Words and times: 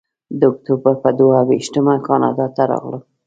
د 0.39 0.41
اکتوبر 0.51 0.93
پر 1.03 1.13
دوه 1.19 1.37
ویشتمه 1.49 1.95
کاناډا 2.07 2.47
ته 2.55 2.61
راغلم. 2.71 3.03